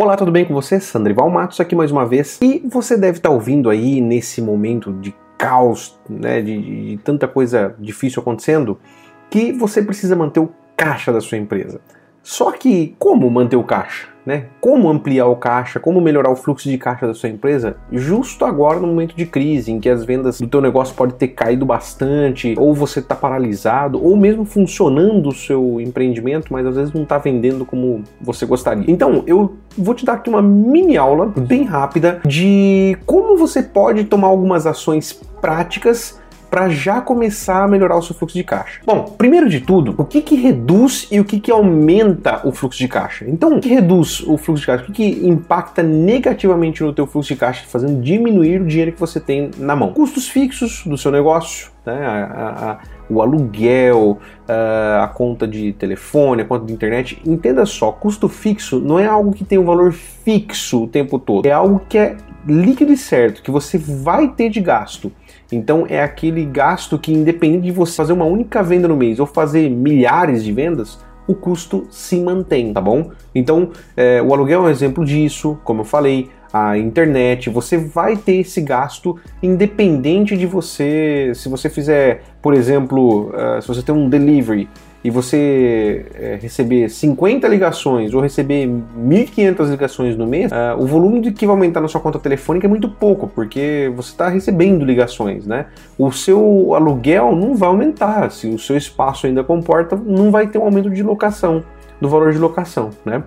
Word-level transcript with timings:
Olá, 0.00 0.16
tudo 0.16 0.32
bem 0.32 0.46
com 0.46 0.54
você? 0.54 0.80
Sandrival 0.80 1.28
Matos 1.28 1.60
aqui 1.60 1.74
mais 1.76 1.92
uma 1.92 2.06
vez. 2.06 2.38
E 2.40 2.62
você 2.66 2.96
deve 2.96 3.18
estar 3.18 3.28
ouvindo 3.28 3.68
aí 3.68 4.00
nesse 4.00 4.40
momento 4.40 4.90
de 4.90 5.14
caos, 5.36 6.00
né, 6.08 6.40
de, 6.40 6.92
de, 6.92 7.02
tanta 7.04 7.28
coisa 7.28 7.76
difícil 7.78 8.22
acontecendo, 8.22 8.80
que 9.28 9.52
você 9.52 9.82
precisa 9.82 10.16
manter 10.16 10.40
o 10.40 10.50
caixa 10.74 11.12
da 11.12 11.20
sua 11.20 11.36
empresa. 11.36 11.78
Só 12.22 12.52
que 12.52 12.94
como 12.98 13.30
manter 13.30 13.56
o 13.56 13.64
caixa? 13.64 14.12
Né? 14.24 14.44
Como 14.60 14.88
ampliar 14.88 15.26
o 15.26 15.34
caixa, 15.34 15.80
como 15.80 16.00
melhorar 16.00 16.30
o 16.30 16.36
fluxo 16.36 16.70
de 16.70 16.78
caixa 16.78 17.08
da 17.08 17.12
sua 17.12 17.28
empresa, 17.28 17.76
justo 17.90 18.44
agora 18.44 18.78
no 18.78 18.86
momento 18.86 19.16
de 19.16 19.26
crise, 19.26 19.72
em 19.72 19.80
que 19.80 19.88
as 19.88 20.04
vendas 20.04 20.40
do 20.40 20.46
teu 20.46 20.60
negócio 20.60 20.94
pode 20.94 21.14
ter 21.14 21.26
caído 21.26 21.66
bastante, 21.66 22.54
ou 22.56 22.72
você 22.72 23.00
está 23.00 23.16
paralisado, 23.16 24.00
ou 24.00 24.16
mesmo 24.16 24.44
funcionando 24.44 25.28
o 25.28 25.34
seu 25.34 25.80
empreendimento, 25.80 26.52
mas 26.52 26.64
às 26.64 26.76
vezes 26.76 26.94
não 26.94 27.02
está 27.02 27.18
vendendo 27.18 27.66
como 27.66 28.04
você 28.20 28.46
gostaria. 28.46 28.84
Então, 28.86 29.24
eu 29.26 29.56
vou 29.76 29.92
te 29.92 30.04
dar 30.04 30.12
aqui 30.12 30.30
uma 30.30 30.40
mini 30.40 30.96
aula 30.96 31.26
bem 31.26 31.64
rápida 31.64 32.20
de 32.24 32.96
como 33.04 33.36
você 33.36 33.60
pode 33.60 34.04
tomar 34.04 34.28
algumas 34.28 34.68
ações 34.68 35.12
práticas 35.40 36.21
para 36.52 36.68
já 36.68 37.00
começar 37.00 37.64
a 37.64 37.66
melhorar 37.66 37.96
o 37.96 38.02
seu 38.02 38.14
fluxo 38.14 38.36
de 38.36 38.44
caixa? 38.44 38.82
Bom, 38.84 39.04
primeiro 39.16 39.48
de 39.48 39.58
tudo, 39.58 39.94
o 39.96 40.04
que, 40.04 40.20
que 40.20 40.34
reduz 40.34 41.08
e 41.10 41.18
o 41.18 41.24
que, 41.24 41.40
que 41.40 41.50
aumenta 41.50 42.46
o 42.46 42.52
fluxo 42.52 42.78
de 42.78 42.86
caixa? 42.86 43.24
Então, 43.26 43.56
o 43.56 43.58
que 43.58 43.70
reduz 43.70 44.20
o 44.20 44.36
fluxo 44.36 44.60
de 44.60 44.66
caixa? 44.66 44.82
O 44.82 44.86
que, 44.88 44.92
que 44.92 45.26
impacta 45.26 45.82
negativamente 45.82 46.82
no 46.82 46.92
teu 46.92 47.06
fluxo 47.06 47.32
de 47.32 47.40
caixa, 47.40 47.64
fazendo 47.66 48.02
diminuir 48.02 48.60
o 48.60 48.66
dinheiro 48.66 48.92
que 48.92 49.00
você 49.00 49.18
tem 49.18 49.50
na 49.56 49.74
mão? 49.74 49.94
Custos 49.94 50.28
fixos 50.28 50.82
do 50.84 50.98
seu 50.98 51.10
negócio, 51.10 51.70
né? 51.86 52.04
A, 52.04 52.24
a, 52.24 52.70
a, 52.72 52.78
o 53.08 53.22
aluguel, 53.22 54.18
a 54.46 55.08
conta 55.08 55.48
de 55.48 55.72
telefone, 55.72 56.42
a 56.42 56.44
conta 56.44 56.66
de 56.66 56.72
internet. 56.74 57.18
Entenda 57.24 57.64
só, 57.64 57.92
custo 57.92 58.28
fixo 58.28 58.78
não 58.78 58.98
é 58.98 59.06
algo 59.06 59.32
que 59.32 59.44
tem 59.44 59.56
um 59.56 59.64
valor 59.64 59.92
fixo 59.92 60.84
o 60.84 60.86
tempo 60.86 61.18
todo. 61.18 61.46
É 61.46 61.52
algo 61.52 61.80
que 61.88 61.96
é 61.96 62.14
líquido 62.46 62.92
e 62.92 62.96
certo, 62.96 63.42
que 63.42 63.50
você 63.50 63.78
vai 63.78 64.28
ter 64.28 64.48
de 64.48 64.60
gasto. 64.60 65.12
Então 65.50 65.86
é 65.88 66.02
aquele 66.02 66.44
gasto 66.44 66.98
que, 66.98 67.12
independente 67.12 67.64
de 67.64 67.72
você 67.72 67.94
fazer 67.94 68.12
uma 68.12 68.24
única 68.24 68.62
venda 68.62 68.88
no 68.88 68.96
mês 68.96 69.20
ou 69.20 69.26
fazer 69.26 69.68
milhares 69.68 70.42
de 70.42 70.52
vendas, 70.52 70.98
o 71.26 71.34
custo 71.34 71.86
se 71.90 72.20
mantém, 72.20 72.72
tá 72.72 72.80
bom? 72.80 73.10
Então 73.34 73.70
é, 73.96 74.20
o 74.20 74.32
aluguel 74.32 74.62
é 74.62 74.66
um 74.66 74.70
exemplo 74.70 75.04
disso, 75.04 75.58
como 75.62 75.82
eu 75.82 75.84
falei, 75.84 76.30
a 76.52 76.76
internet, 76.76 77.48
você 77.48 77.78
vai 77.78 78.16
ter 78.16 78.36
esse 78.40 78.60
gasto 78.60 79.18
independente 79.42 80.36
de 80.36 80.46
você, 80.46 81.32
se 81.34 81.48
você 81.48 81.70
fizer, 81.70 82.22
por 82.42 82.52
exemplo, 82.52 83.30
uh, 83.30 83.62
se 83.62 83.66
você 83.66 83.82
tem 83.82 83.94
um 83.94 84.08
delivery 84.08 84.68
e 85.04 85.10
você 85.10 86.06
é, 86.14 86.38
receber 86.40 86.88
50 86.88 87.48
ligações 87.48 88.14
ou 88.14 88.20
receber 88.20 88.68
1.500 88.68 89.70
ligações 89.70 90.16
no 90.16 90.26
mês, 90.26 90.52
uh, 90.52 90.80
o 90.80 90.86
volume 90.86 91.20
de 91.20 91.32
que 91.32 91.44
vai 91.44 91.56
aumentar 91.56 91.80
na 91.80 91.88
sua 91.88 92.00
conta 92.00 92.18
telefônica 92.18 92.66
é 92.66 92.68
muito 92.68 92.88
pouco, 92.88 93.26
porque 93.26 93.92
você 93.96 94.10
está 94.10 94.28
recebendo 94.28 94.84
ligações, 94.84 95.44
né? 95.44 95.66
O 95.98 96.12
seu 96.12 96.74
aluguel 96.74 97.34
não 97.34 97.56
vai 97.56 97.68
aumentar, 97.68 98.30
se 98.30 98.46
o 98.46 98.58
seu 98.58 98.76
espaço 98.76 99.26
ainda 99.26 99.42
comporta, 99.42 99.96
não 99.96 100.30
vai 100.30 100.46
ter 100.46 100.58
um 100.58 100.64
aumento 100.64 100.88
de 100.88 101.02
locação, 101.02 101.64
do 102.00 102.08
valor 102.08 102.32
de 102.32 102.38
locação, 102.38 102.90
né? 103.04 103.24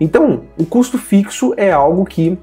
Então, 0.00 0.42
o 0.58 0.64
custo 0.64 0.96
fixo 0.96 1.52
é 1.56 1.70
algo 1.70 2.04
que 2.04 2.38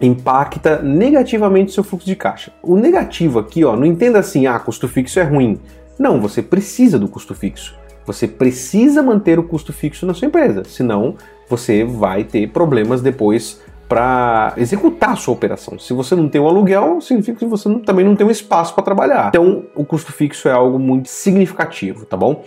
impacta 0.00 0.80
negativamente 0.80 1.72
seu 1.72 1.82
fluxo 1.82 2.06
de 2.06 2.14
caixa. 2.14 2.52
O 2.62 2.76
negativo 2.76 3.38
aqui, 3.38 3.64
ó, 3.64 3.74
não 3.74 3.86
entenda 3.86 4.18
assim, 4.18 4.46
ah, 4.46 4.58
custo 4.58 4.86
fixo 4.86 5.18
é 5.18 5.24
ruim. 5.24 5.58
Não, 5.98 6.20
você 6.20 6.40
precisa 6.40 6.98
do 6.98 7.08
custo 7.08 7.34
fixo. 7.34 7.77
Você 8.08 8.26
precisa 8.26 9.02
manter 9.02 9.38
o 9.38 9.42
custo 9.42 9.70
fixo 9.70 10.06
na 10.06 10.14
sua 10.14 10.28
empresa, 10.28 10.62
senão 10.64 11.16
você 11.46 11.84
vai 11.84 12.24
ter 12.24 12.48
problemas 12.48 13.02
depois 13.02 13.60
para 13.86 14.54
executar 14.56 15.10
a 15.10 15.16
sua 15.16 15.34
operação. 15.34 15.78
Se 15.78 15.92
você 15.92 16.16
não 16.16 16.26
tem 16.26 16.40
um 16.40 16.48
aluguel, 16.48 17.02
significa 17.02 17.38
que 17.38 17.44
você 17.44 17.68
também 17.80 18.06
não 18.06 18.16
tem 18.16 18.26
um 18.26 18.30
espaço 18.30 18.74
para 18.74 18.82
trabalhar. 18.82 19.28
Então, 19.28 19.64
o 19.74 19.84
custo 19.84 20.10
fixo 20.10 20.48
é 20.48 20.52
algo 20.52 20.78
muito 20.78 21.10
significativo, 21.10 22.06
tá 22.06 22.16
bom? 22.16 22.44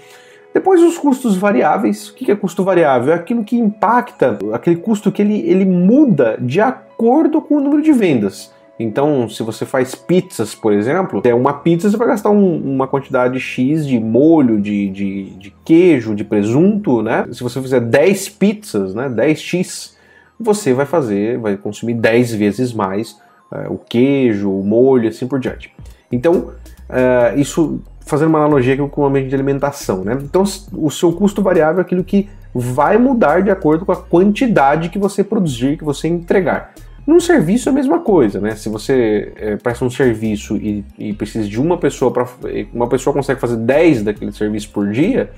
Depois 0.52 0.82
os 0.82 0.98
custos 0.98 1.38
variáveis. 1.38 2.10
O 2.10 2.16
que 2.16 2.32
é 2.32 2.36
custo 2.36 2.64
variável? 2.64 3.14
É 3.14 3.16
aquilo 3.16 3.44
que 3.44 3.56
impacta, 3.56 4.40
aquele 4.54 4.78
custo 4.78 5.12
que 5.12 5.22
ele, 5.22 5.48
ele 5.48 5.66
muda 5.66 6.38
de 6.42 6.60
acordo 6.60 7.40
com 7.40 7.58
o 7.58 7.62
número 7.62 7.84
de 7.84 7.94
vendas. 7.94 8.52
Então, 8.82 9.30
se 9.30 9.44
você 9.44 9.66
faz 9.66 9.94
pizzas, 9.96 10.56
por 10.56 10.74
exemplo, 10.74 11.22
é 11.24 11.34
uma 11.34 11.54
pizza 11.54 11.90
você 11.90 11.98
vai 11.98 12.08
gastar 12.08 12.30
um, 12.30 12.56
uma 12.58 12.88
quantidade 12.88 13.40
X 13.40 13.86
de 13.86 14.00
molho, 14.00 14.60
de, 14.60 14.90
de, 14.90 15.24
de, 15.32 15.54
queijo, 15.64 16.16
de 16.16 16.24
presunto, 16.24 17.02
né? 17.02 17.28
Se 17.32 17.44
você 17.44 17.62
fizer 17.62 17.80
10 17.80 18.30
pizzas, 18.30 18.96
né, 18.96 19.10
10x, 19.10 19.94
você 20.40 20.74
vai 20.74 20.86
fazer, 20.86 21.38
vai 21.38 21.56
consumir 21.58 21.94
10 21.94 22.34
vezes 22.34 22.74
mais 22.74 23.20
é, 23.54 23.68
o 23.70 23.78
queijo, 23.78 24.50
o 24.50 24.64
molho, 24.64 25.10
assim 25.10 25.28
por 25.28 25.40
diante. 25.40 25.72
Então, 26.12 26.52
é, 26.90 27.36
isso 27.36 27.80
fazendo 28.06 28.30
uma 28.30 28.40
analogia 28.40 28.76
com 28.76 29.02
o 29.02 29.06
ambiente 29.06 29.30
de 29.30 29.36
alimentação, 29.36 30.04
né? 30.04 30.18
Então, 30.22 30.44
o 30.74 30.90
seu 30.90 31.14
custo 31.14 31.42
variável 31.42 31.80
é 31.80 31.82
aquilo 31.82 32.04
que 32.04 32.28
vai 32.54 32.98
mudar 32.98 33.42
de 33.42 33.50
acordo 33.50 33.86
com 33.86 33.92
a 33.92 33.96
quantidade 33.96 34.90
que 34.90 35.00
você 35.00 35.24
produzir, 35.24 35.78
que 35.78 35.84
você 35.84 36.08
entregar. 36.08 36.74
Num 37.12 37.20
serviço 37.20 37.68
é 37.68 37.72
a 37.74 37.76
mesma 37.76 38.00
coisa, 38.00 38.40
né? 38.40 38.56
Se 38.56 38.70
você 38.70 39.34
é, 39.36 39.58
presta 39.58 39.84
um 39.84 39.90
serviço 39.90 40.56
e, 40.56 40.86
e 40.98 41.12
precisa 41.12 41.46
de 41.46 41.60
uma 41.60 41.78
pessoa 41.78 42.10
para 42.10 42.26
uma 42.74 42.88
pessoa 42.88 43.14
consegue 43.14 43.38
fazer 43.38 43.58
10 43.58 44.04
daquele 44.04 44.32
serviço 44.32 44.70
por 44.70 44.90
dia, 44.90 45.30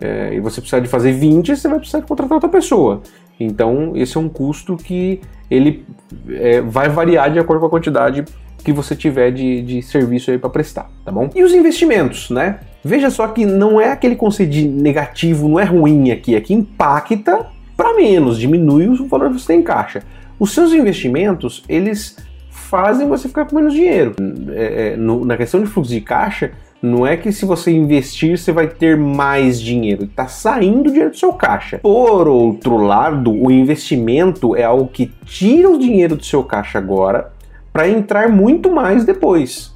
é, 0.00 0.34
e 0.34 0.40
você 0.40 0.60
precisa 0.60 0.82
de 0.82 0.88
fazer 0.88 1.12
20, 1.12 1.54
você 1.54 1.68
vai 1.68 1.78
precisar 1.78 2.02
contratar 2.02 2.34
outra 2.34 2.48
pessoa. 2.48 3.02
Então, 3.38 3.92
esse 3.94 4.16
é 4.16 4.20
um 4.20 4.28
custo 4.28 4.76
que 4.76 5.20
ele 5.48 5.86
é, 6.28 6.60
vai 6.60 6.88
variar 6.88 7.30
de 7.30 7.38
acordo 7.38 7.60
com 7.60 7.66
a 7.66 7.70
quantidade 7.70 8.24
que 8.64 8.72
você 8.72 8.96
tiver 8.96 9.30
de, 9.30 9.62
de 9.62 9.80
serviço 9.80 10.28
aí 10.28 10.38
para 10.38 10.50
prestar, 10.50 10.90
tá 11.04 11.12
bom? 11.12 11.30
E 11.36 11.44
os 11.44 11.54
investimentos, 11.54 12.30
né? 12.30 12.58
Veja 12.84 13.10
só 13.10 13.28
que 13.28 13.46
não 13.46 13.80
é 13.80 13.92
aquele 13.92 14.16
conceito 14.16 14.50
de 14.50 14.66
negativo, 14.66 15.48
não 15.48 15.60
é 15.60 15.64
ruim 15.64 16.10
aqui, 16.10 16.34
é 16.34 16.40
que 16.40 16.52
impacta 16.52 17.46
para 17.76 17.94
menos, 17.94 18.38
diminui 18.38 18.88
o 18.88 19.06
valor 19.06 19.28
que 19.28 19.38
você 19.38 19.46
tem 19.46 19.60
em 19.60 19.62
caixa. 19.62 20.02
Os 20.42 20.50
seus 20.50 20.72
investimentos, 20.72 21.62
eles 21.68 22.16
fazem 22.50 23.06
você 23.06 23.28
ficar 23.28 23.44
com 23.44 23.54
menos 23.54 23.72
dinheiro. 23.72 24.12
É, 24.50 24.88
é, 24.88 24.96
no, 24.96 25.24
na 25.24 25.36
questão 25.36 25.60
de 25.62 25.68
fluxo 25.68 25.92
de 25.92 26.00
caixa, 26.00 26.50
não 26.82 27.06
é 27.06 27.16
que 27.16 27.30
se 27.30 27.44
você 27.44 27.70
investir 27.70 28.36
você 28.36 28.50
vai 28.50 28.66
ter 28.66 28.96
mais 28.96 29.60
dinheiro, 29.60 30.02
está 30.02 30.26
saindo 30.26 30.90
dinheiro 30.90 31.10
do 31.10 31.16
seu 31.16 31.32
caixa. 31.32 31.78
Por 31.78 32.26
outro 32.26 32.76
lado, 32.76 33.30
o 33.30 33.52
investimento 33.52 34.56
é 34.56 34.64
algo 34.64 34.88
que 34.88 35.12
tira 35.24 35.70
o 35.70 35.78
dinheiro 35.78 36.16
do 36.16 36.24
seu 36.24 36.42
caixa 36.42 36.76
agora 36.76 37.32
para 37.72 37.88
entrar 37.88 38.28
muito 38.28 38.68
mais 38.68 39.04
depois. 39.04 39.72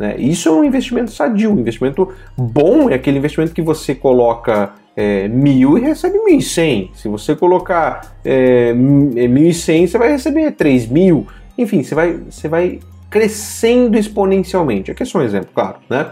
Né? 0.00 0.16
Isso 0.18 0.48
é 0.48 0.52
um 0.52 0.64
investimento 0.64 1.12
sadio, 1.12 1.52
um 1.52 1.60
investimento 1.60 2.08
bom 2.36 2.90
é 2.90 2.94
aquele 2.94 3.18
investimento 3.18 3.52
que 3.52 3.62
você 3.62 3.94
coloca 3.94 4.72
é, 4.98 5.28
mil 5.28 5.78
e 5.78 5.80
recebe 5.80 6.18
mil 6.24 6.38
e 6.38 6.42
cem. 6.42 6.90
Se 6.92 7.06
você 7.06 7.36
colocar 7.36 8.16
é, 8.24 8.70
é, 8.70 8.74
mil 8.74 9.48
e 9.48 9.54
cem, 9.54 9.86
você 9.86 9.96
vai 9.96 10.10
receber 10.10 10.50
três 10.50 10.88
mil. 10.88 11.24
Enfim, 11.56 11.84
você 11.84 11.94
vai, 11.94 12.14
você 12.28 12.48
vai 12.48 12.80
crescendo 13.08 13.96
exponencialmente. 13.96 14.90
Aqui 14.90 15.04
é 15.04 15.06
só 15.06 15.20
um 15.20 15.22
exemplo, 15.22 15.50
claro, 15.54 15.76
né? 15.88 16.10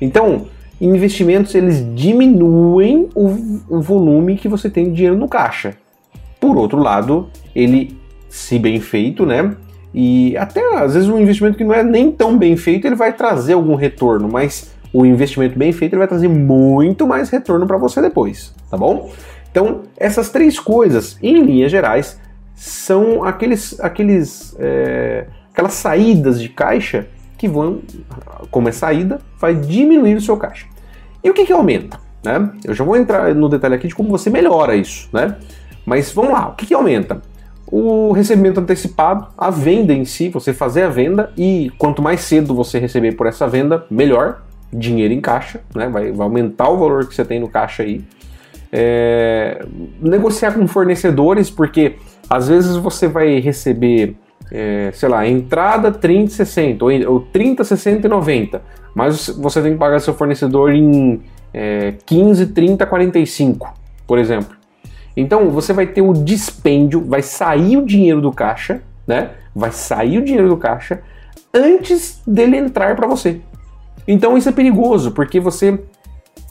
Então, 0.00 0.46
investimentos 0.80 1.54
eles 1.54 1.84
diminuem 1.94 3.10
o, 3.14 3.26
o 3.68 3.82
volume 3.82 4.36
que 4.36 4.48
você 4.48 4.70
tem 4.70 4.86
de 4.86 4.92
dinheiro 4.92 5.18
no 5.18 5.28
caixa. 5.28 5.74
Por 6.40 6.56
outro 6.56 6.78
lado, 6.78 7.28
ele, 7.54 7.94
se 8.30 8.58
bem 8.58 8.80
feito, 8.80 9.26
né? 9.26 9.54
E 9.92 10.34
até 10.38 10.78
às 10.78 10.94
vezes 10.94 11.06
um 11.06 11.20
investimento 11.20 11.58
que 11.58 11.64
não 11.64 11.74
é 11.74 11.84
nem 11.84 12.10
tão 12.10 12.38
bem 12.38 12.56
feito, 12.56 12.86
ele 12.86 12.96
vai 12.96 13.12
trazer 13.12 13.52
algum 13.52 13.74
retorno, 13.74 14.26
mas 14.26 14.72
o 14.92 15.06
investimento 15.06 15.58
bem 15.58 15.72
feito 15.72 15.94
ele 15.94 16.00
vai 16.00 16.08
trazer 16.08 16.28
muito 16.28 17.06
mais 17.06 17.30
retorno 17.30 17.66
para 17.66 17.78
você 17.78 18.00
depois, 18.00 18.54
tá 18.70 18.76
bom? 18.76 19.10
Então, 19.50 19.82
essas 19.96 20.30
três 20.30 20.58
coisas, 20.58 21.18
em 21.22 21.42
linhas 21.42 21.70
gerais, 21.70 22.20
são 22.54 23.24
aqueles, 23.24 23.78
aqueles, 23.80 24.54
é, 24.58 25.26
aquelas 25.52 25.74
saídas 25.74 26.40
de 26.40 26.48
caixa 26.48 27.06
que 27.36 27.48
vão, 27.48 27.80
como 28.50 28.68
é 28.68 28.72
saída, 28.72 29.20
vai 29.38 29.54
diminuir 29.54 30.14
o 30.14 30.20
seu 30.20 30.36
caixa. 30.36 30.66
E 31.24 31.30
o 31.30 31.34
que, 31.34 31.44
que 31.44 31.52
aumenta? 31.52 31.98
Né? 32.24 32.50
Eu 32.64 32.74
já 32.74 32.84
vou 32.84 32.96
entrar 32.96 33.34
no 33.34 33.48
detalhe 33.48 33.74
aqui 33.74 33.88
de 33.88 33.94
como 33.94 34.08
você 34.08 34.30
melhora 34.30 34.76
isso, 34.76 35.08
né? 35.12 35.36
Mas 35.84 36.12
vamos 36.12 36.32
lá, 36.32 36.48
o 36.48 36.54
que, 36.54 36.66
que 36.66 36.74
aumenta? 36.74 37.20
O 37.66 38.12
recebimento 38.12 38.60
antecipado, 38.60 39.26
a 39.36 39.50
venda 39.50 39.92
em 39.92 40.04
si, 40.04 40.28
você 40.28 40.52
fazer 40.52 40.82
a 40.82 40.88
venda 40.88 41.32
e 41.36 41.72
quanto 41.78 42.00
mais 42.00 42.20
cedo 42.20 42.54
você 42.54 42.78
receber 42.78 43.12
por 43.12 43.26
essa 43.26 43.48
venda, 43.48 43.84
melhor 43.90 44.42
dinheiro 44.72 45.12
em 45.12 45.20
caixa, 45.20 45.60
né? 45.74 45.88
vai, 45.88 46.12
vai 46.12 46.24
aumentar 46.26 46.68
o 46.68 46.78
valor 46.78 47.06
que 47.06 47.14
você 47.14 47.24
tem 47.24 47.38
no 47.38 47.48
caixa 47.48 47.82
aí. 47.82 48.02
É, 48.72 49.64
negociar 50.00 50.52
com 50.52 50.66
fornecedores, 50.66 51.50
porque 51.50 51.96
às 52.28 52.48
vezes 52.48 52.76
você 52.76 53.06
vai 53.06 53.38
receber, 53.38 54.16
é, 54.50 54.90
sei 54.94 55.08
lá, 55.08 55.26
entrada 55.26 55.92
30, 55.92 56.32
60, 56.32 56.84
ou, 56.84 56.90
ou 57.12 57.20
30, 57.20 57.64
60 57.64 58.06
e 58.06 58.10
90, 58.10 58.62
mas 58.94 59.28
você 59.28 59.60
tem 59.60 59.72
que 59.72 59.78
pagar 59.78 60.00
seu 60.00 60.14
fornecedor 60.14 60.72
em 60.72 61.20
é, 61.52 61.94
15, 62.06 62.46
30, 62.46 62.86
45, 62.86 63.74
por 64.06 64.18
exemplo. 64.18 64.56
Então 65.14 65.50
você 65.50 65.74
vai 65.74 65.86
ter 65.86 66.00
o 66.00 66.12
dispêndio, 66.14 67.04
vai 67.04 67.20
sair 67.20 67.76
o 67.76 67.84
dinheiro 67.84 68.20
do 68.20 68.32
caixa, 68.32 68.80
né? 69.06 69.32
Vai 69.54 69.70
sair 69.70 70.18
o 70.18 70.24
dinheiro 70.24 70.48
do 70.48 70.56
caixa 70.56 71.02
antes 71.52 72.22
dele 72.26 72.56
entrar 72.56 72.96
para 72.96 73.06
você. 73.06 73.40
Então 74.06 74.36
isso 74.36 74.48
é 74.48 74.52
perigoso, 74.52 75.12
porque 75.12 75.40
você 75.40 75.78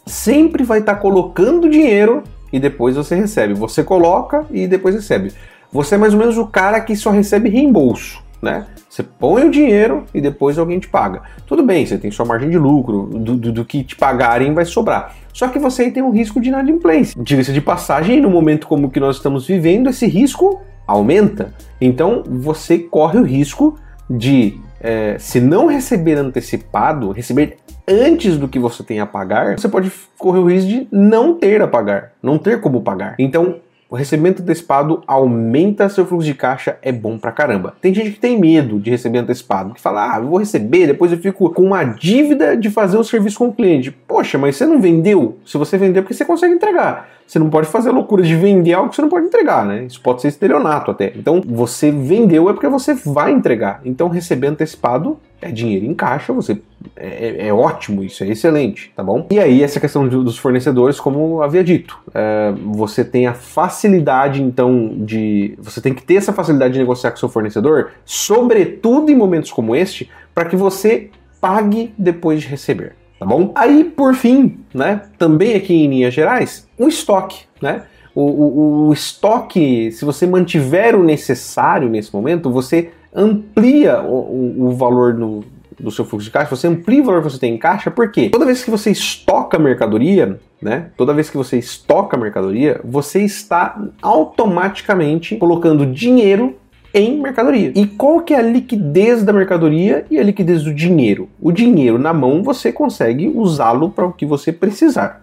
sempre 0.06 0.63
vai 0.63 0.80
estar 0.80 0.95
tá 0.95 1.00
colocando 1.00 1.69
dinheiro 1.69 2.24
e 2.51 2.59
depois 2.59 2.95
você 2.95 3.15
recebe. 3.15 3.53
Você 3.53 3.83
coloca 3.83 4.45
e 4.51 4.68
depois 4.68 4.95
recebe. 4.95 5.31
Você 5.71 5.95
é 5.95 5.98
mais 5.98 6.13
ou 6.13 6.19
menos 6.19 6.38
o 6.38 6.45
cara 6.45 6.81
que 6.81 6.95
só 6.95 7.12
recebe 7.12 7.50
reembolso, 7.50 8.21
né? 8.42 8.68
Você 8.89 9.03
põe 9.03 9.45
o 9.45 9.51
dinheiro 9.51 10.03
e 10.13 10.19
depois 10.19 10.57
alguém 10.57 10.80
te 10.80 10.89
paga. 10.89 11.21
Tudo 11.48 11.63
bem, 11.63 11.86
você 11.86 11.98
tem 11.98 12.12
sua 12.12 12.25
margem 12.25 12.50
de 12.50 12.57
lucro, 12.57 13.03
do, 13.03 13.38
do, 13.38 13.51
do 13.53 13.65
que 13.65 13.83
te 13.86 13.95
pagarem 13.95 14.53
vai 14.53 14.65
sobrar. 14.65 15.15
Só 15.31 15.48
que 15.48 15.57
você 15.57 15.89
tem 15.89 16.03
um 16.03 16.12
risco 16.12 16.42
de 16.42 16.50
inadimplência. 16.50 17.21
Diga-se 17.24 17.53
de 17.53 17.62
passagem, 17.62 18.19
no 18.19 18.30
momento 18.30 18.68
como 18.68 18.89
que 18.89 19.00
nós 19.00 19.15
estamos 19.15 19.48
vivendo, 19.48 19.89
esse 19.89 20.06
risco 20.07 20.62
aumenta. 20.86 21.53
Então 21.80 22.21
você 22.27 22.77
corre 22.77 23.18
o 23.18 23.24
risco 23.24 23.77
de, 24.09 24.59
é, 24.81 25.18
se 25.19 25.39
não 25.39 25.68
receber 25.68 26.18
antecipado, 26.18 27.12
receber 27.12 27.57
antes 27.88 28.38
do 28.38 28.48
que 28.48 28.60
você 28.60 28.83
tem 28.83 29.00
a 29.00 29.06
pagar, 29.06 29.57
você 29.57 29.69
pode 29.69 29.92
correr 30.18 30.39
o 30.39 30.50
risco 30.50 30.69
de 30.69 30.88
não 30.92 31.36
ter 31.36 31.62
a 31.62 31.68
pagar, 31.68 32.13
não 32.22 32.38
ter 32.38 32.60
como 32.60 32.81
pagar. 32.81 33.16
Então, 33.19 33.57
o 33.91 33.95
recebimento 33.97 34.41
antecipado 34.41 35.03
aumenta 35.05 35.89
seu 35.89 36.05
fluxo 36.05 36.25
de 36.25 36.33
caixa, 36.33 36.77
é 36.81 36.93
bom 36.93 37.17
pra 37.17 37.29
caramba. 37.29 37.75
Tem 37.81 37.93
gente 37.93 38.11
que 38.11 38.19
tem 38.21 38.39
medo 38.39 38.79
de 38.79 38.89
receber 38.89 39.19
antecipado, 39.19 39.73
que 39.73 39.81
fala, 39.81 40.15
ah, 40.15 40.19
eu 40.19 40.27
vou 40.27 40.39
receber, 40.39 40.88
depois 40.88 41.11
eu 41.11 41.17
fico 41.17 41.49
com 41.49 41.63
uma 41.63 41.83
dívida 41.83 42.55
de 42.55 42.69
fazer 42.69 42.95
o 42.95 43.03
serviço 43.03 43.39
com 43.39 43.49
o 43.49 43.53
cliente. 43.53 43.91
Poxa, 43.91 44.38
mas 44.38 44.55
você 44.55 44.65
não 44.65 44.79
vendeu? 44.79 45.38
Se 45.45 45.57
você 45.57 45.77
vendeu, 45.77 46.03
porque 46.03 46.13
você 46.13 46.23
consegue 46.23 46.53
entregar. 46.53 47.09
Você 47.27 47.38
não 47.38 47.49
pode 47.49 47.67
fazer 47.67 47.89
a 47.89 47.91
loucura 47.91 48.23
de 48.23 48.33
vender 48.33 48.73
algo 48.73 48.89
que 48.89 48.95
você 48.95 49.01
não 49.01 49.09
pode 49.09 49.25
entregar, 49.25 49.65
né? 49.65 49.83
Isso 49.83 49.99
pode 49.99 50.21
ser 50.21 50.29
estelionato 50.29 50.89
até. 50.89 51.11
Então, 51.13 51.41
você 51.45 51.91
vendeu 51.91 52.49
é 52.49 52.53
porque 52.53 52.69
você 52.69 52.93
vai 52.93 53.33
entregar. 53.33 53.81
Então, 53.83 54.07
receber 54.07 54.47
antecipado 54.47 55.19
é 55.41 55.51
dinheiro 55.51 55.85
em 55.85 55.93
caixa, 55.93 56.31
você 56.31 56.61
é, 56.95 57.07
é, 57.07 57.47
é 57.47 57.53
ótimo, 57.53 58.03
isso 58.03 58.23
é 58.23 58.27
excelente, 58.27 58.91
tá 58.95 59.03
bom? 59.03 59.27
E 59.31 59.39
aí, 59.39 59.63
essa 59.63 59.79
questão 59.79 60.07
dos 60.07 60.38
fornecedores, 60.38 60.99
como 60.99 61.41
havia 61.41 61.63
dito, 61.63 61.97
é, 62.13 62.53
você 62.65 63.03
tem 63.03 63.27
a 63.27 63.33
facilidade, 63.33 64.41
então, 64.41 64.93
de. 64.97 65.55
Você 65.59 65.81
tem 65.81 65.93
que 65.93 66.03
ter 66.03 66.15
essa 66.15 66.31
facilidade 66.31 66.73
de 66.73 66.79
negociar 66.79 67.11
com 67.11 67.17
seu 67.17 67.29
fornecedor, 67.29 67.91
sobretudo 68.05 69.11
em 69.11 69.15
momentos 69.15 69.51
como 69.51 69.75
este, 69.75 70.09
para 70.33 70.45
que 70.45 70.55
você 70.55 71.09
pague 71.39 71.93
depois 71.97 72.41
de 72.41 72.47
receber 72.47 72.95
tá 73.21 73.25
bom? 73.27 73.51
Aí, 73.53 73.83
por 73.83 74.15
fim, 74.15 74.57
né, 74.73 75.03
também 75.19 75.53
aqui 75.53 75.75
em 75.75 75.88
linhas 75.88 76.11
gerais, 76.11 76.67
o 76.75 76.88
estoque, 76.88 77.43
né? 77.61 77.83
O, 78.15 78.23
o, 78.23 78.88
o, 78.88 78.93
estoque, 78.93 79.91
se 79.91 80.03
você 80.03 80.25
mantiver 80.25 80.95
o 80.95 81.03
necessário 81.03 81.88
nesse 81.88 82.11
momento, 82.11 82.49
você 82.49 82.89
amplia 83.13 84.02
o, 84.02 84.68
o 84.68 84.72
valor 84.72 85.13
no, 85.13 85.44
do 85.80 85.92
seu 85.92 86.06
fluxo 86.06 86.25
de 86.25 86.31
caixa, 86.31 86.56
você 86.56 86.68
amplia 86.68 87.02
o 87.02 87.06
valor 87.06 87.22
que 87.22 87.30
você 87.30 87.40
tem 87.40 87.56
em 87.56 87.58
caixa, 87.58 87.90
porque 87.90 88.30
toda 88.30 88.46
vez 88.46 88.63
que 88.63 88.72
você 88.72 88.92
estoca 88.92 89.58
mercadoria, 89.58 90.40
né? 90.62 90.92
Toda 90.96 91.13
vez 91.13 91.30
que 91.30 91.38
você 91.38 91.58
estoca 91.58 92.16
mercadoria, 92.16 92.80
você 92.84 93.22
está 93.24 93.81
automaticamente 94.02 95.36
colocando 95.36 95.86
dinheiro 95.86 96.56
em 96.94 97.19
mercadoria. 97.19 97.72
E 97.75 97.88
qual 97.88 98.22
que 98.22 98.34
é 98.34 98.38
a 98.38 98.42
liquidez 98.42 99.24
da 99.24 99.34
mercadoria 99.34 100.06
e 100.10 100.19
a 100.19 100.24
liquidez 100.24 100.63
do 100.63 100.74
dinheiro? 100.74 101.30
O 101.42 101.52
dinheiro 101.52 101.98
na 101.98 102.13
mão 102.13 102.44
você 102.44 102.72
consegue 102.72 103.30
usá-lo 103.30 103.90
para 103.90 104.06
o 104.06 104.13
que 104.13 104.25
você 104.25 104.52
precisar. 104.52 105.22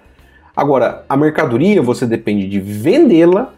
Agora, 0.56 1.04
a 1.08 1.16
mercadoria 1.16 1.80
você 1.80 2.06
depende 2.06 2.48
de 2.48 2.58
vendê-la, 2.58 3.52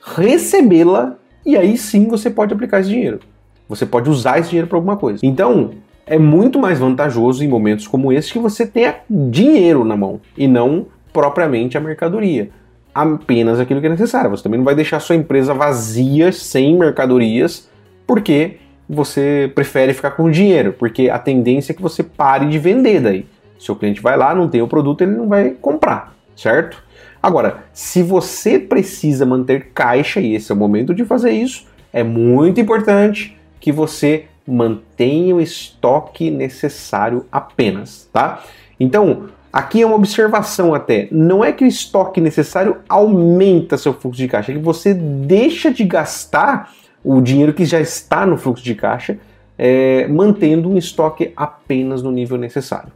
recebê-la 0.00 1.16
e 1.44 1.56
aí 1.56 1.76
sim 1.76 2.06
você 2.06 2.30
pode 2.30 2.52
aplicar 2.52 2.80
esse 2.80 2.90
dinheiro. 2.90 3.20
Você 3.68 3.84
pode 3.84 4.08
usar 4.08 4.38
esse 4.38 4.50
dinheiro 4.50 4.68
para 4.68 4.78
alguma 4.78 4.96
coisa. 4.96 5.20
Então, 5.24 5.70
é 6.06 6.18
muito 6.18 6.58
mais 6.58 6.78
vantajoso 6.78 7.44
em 7.44 7.48
momentos 7.48 7.86
como 7.86 8.12
esse 8.12 8.32
que 8.32 8.38
você 8.38 8.66
tenha 8.66 8.96
dinheiro 9.10 9.84
na 9.84 9.96
mão 9.96 10.20
e 10.36 10.46
não 10.46 10.86
propriamente 11.12 11.76
a 11.76 11.80
mercadoria 11.80 12.50
apenas 12.96 13.60
aquilo 13.60 13.78
que 13.78 13.86
é 13.86 13.90
necessário. 13.90 14.30
Você 14.30 14.42
também 14.42 14.56
não 14.56 14.64
vai 14.64 14.74
deixar 14.74 15.00
sua 15.00 15.14
empresa 15.14 15.52
vazia, 15.52 16.32
sem 16.32 16.78
mercadorias, 16.78 17.68
porque 18.06 18.56
você 18.88 19.52
prefere 19.54 19.92
ficar 19.92 20.12
com 20.12 20.30
dinheiro, 20.30 20.72
porque 20.72 21.10
a 21.10 21.18
tendência 21.18 21.72
é 21.72 21.74
que 21.74 21.82
você 21.82 22.02
pare 22.02 22.46
de 22.46 22.58
vender 22.58 23.00
daí. 23.00 23.26
Seu 23.58 23.76
cliente 23.76 24.00
vai 24.00 24.16
lá, 24.16 24.34
não 24.34 24.48
tem 24.48 24.62
o 24.62 24.68
produto, 24.68 25.02
ele 25.02 25.12
não 25.12 25.28
vai 25.28 25.50
comprar, 25.50 26.14
certo? 26.34 26.82
Agora, 27.22 27.64
se 27.72 28.02
você 28.02 28.58
precisa 28.58 29.26
manter 29.26 29.72
caixa, 29.74 30.18
e 30.20 30.34
esse 30.34 30.50
é 30.50 30.54
o 30.54 30.58
momento 30.58 30.94
de 30.94 31.04
fazer 31.04 31.32
isso, 31.32 31.66
é 31.92 32.02
muito 32.02 32.60
importante 32.60 33.35
que 33.60 33.72
você 33.72 34.26
mantenha 34.46 35.34
o 35.34 35.40
estoque 35.40 36.30
necessário 36.30 37.26
apenas, 37.30 38.08
tá? 38.12 38.42
Então, 38.78 39.28
Aqui 39.56 39.80
é 39.80 39.86
uma 39.86 39.96
observação 39.96 40.74
até. 40.74 41.08
Não 41.10 41.42
é 41.42 41.50
que 41.50 41.64
o 41.64 41.66
estoque 41.66 42.20
necessário 42.20 42.76
aumenta 42.86 43.78
seu 43.78 43.94
fluxo 43.94 44.18
de 44.18 44.28
caixa, 44.28 44.52
é 44.52 44.54
que 44.54 44.60
você 44.60 44.92
deixa 44.92 45.72
de 45.72 45.82
gastar 45.82 46.74
o 47.02 47.22
dinheiro 47.22 47.54
que 47.54 47.64
já 47.64 47.80
está 47.80 48.26
no 48.26 48.36
fluxo 48.36 48.62
de 48.62 48.74
caixa, 48.74 49.16
é, 49.56 50.06
mantendo 50.08 50.68
um 50.68 50.76
estoque 50.76 51.32
apenas 51.34 52.02
no 52.02 52.12
nível 52.12 52.36
necessário. 52.36 52.92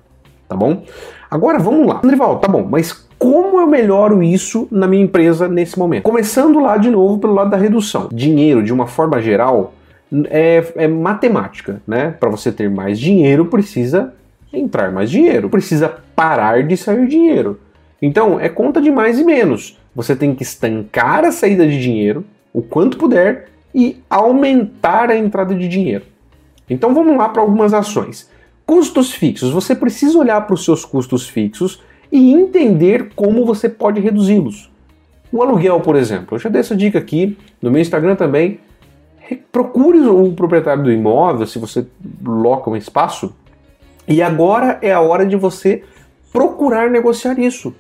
Tá 0.47 0.55
bom? 0.55 0.83
Agora 1.31 1.59
vamos 1.59 1.87
lá. 1.87 2.03
Andrival, 2.05 2.39
tá 2.41 2.47
bom, 2.47 2.67
mas 2.69 2.93
como 3.19 3.59
eu 3.59 3.67
melhoro 3.67 4.23
isso 4.23 4.69
na 4.71 4.87
minha 4.87 5.03
empresa 5.03 5.49
nesse 5.49 5.79
momento? 5.79 6.03
Começando 6.03 6.61
lá 6.61 6.77
de 6.77 6.91
novo 6.91 7.19
pelo 7.19 7.33
lado 7.33 7.49
da 7.49 7.57
redução. 7.57 8.11
Dinheiro, 8.13 8.63
de 8.63 8.71
uma 8.71 8.87
forma 8.87 9.19
geral, 9.23 9.73
é, 10.29 10.65
é 10.77 10.89
matemática, 10.89 11.81
né? 11.87 12.11
Para 12.19 12.29
você 12.29 12.51
ter 12.51 12.69
mais 12.69 12.99
dinheiro, 12.99 13.47
precisa 13.47 14.13
entrar 14.53 14.91
mais 14.91 15.11
dinheiro, 15.11 15.49
precisa 15.49 15.89
parar 16.15 16.63
de 16.65 16.77
sair 16.77 17.07
dinheiro. 17.07 17.61
Então, 18.03 18.41
é 18.41 18.49
conta 18.49 18.81
de 18.81 18.91
mais 18.91 19.19
e 19.19 19.25
menos. 19.25 19.79
Você 19.95 20.17
tem 20.17 20.35
que 20.35 20.43
estancar 20.43 21.25
a 21.25 21.33
saída 21.33 21.67
de 21.67 21.81
dinheiro 21.81 22.25
o 22.53 22.63
quanto 22.63 22.99
puder 22.99 23.49
e 23.75 24.01
aumentar 24.09 25.11
a 25.11 25.17
entrada 25.17 25.55
de 25.55 25.69
dinheiro. 25.69 26.05
Então, 26.69 26.95
vamos 26.95 27.17
lá 27.17 27.29
para 27.29 27.43
algumas 27.43 27.73
ações. 27.75 28.29
Custos 28.67 29.13
fixos. 29.13 29.51
Você 29.51 29.75
precisa 29.75 30.19
olhar 30.19 30.41
para 30.47 30.55
os 30.55 30.65
seus 30.65 30.85
custos 30.85 31.29
fixos 31.29 31.83
e 32.11 32.33
entender 32.33 33.11
como 33.15 33.45
você 33.45 33.69
pode 33.69 34.01
reduzi-los. 34.01 34.71
O 35.33 35.43
aluguel, 35.43 35.81
por 35.81 35.95
exemplo. 35.95 36.35
Eu 36.35 36.39
já 36.41 36.49
dei 36.49 36.61
essa 36.61 36.75
dica 36.75 36.99
aqui 36.99 37.37
no 37.63 37.71
meu 37.71 37.81
Instagram 37.81 38.17
também. 38.17 38.59
Procure 39.37 39.99
o 40.01 40.33
proprietário 40.33 40.83
do 40.83 40.93
imóvel, 40.93 41.47
se 41.47 41.59
você 41.59 41.87
loca 42.25 42.71
um 42.71 42.77
espaço, 42.77 43.35
e 44.07 44.23
agora 44.23 44.79
é 44.83 44.93
a 44.93 45.01
hora 45.01 45.25
de 45.25 45.37
você 45.37 45.85
procurar 46.33 46.91
negociar 46.91 47.39
isso. 47.39 47.75